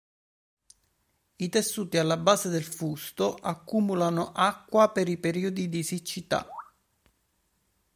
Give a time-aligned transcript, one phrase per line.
[1.37, 6.49] I tessuti alla base del fusto accumulano acqua per i periodi di siccità.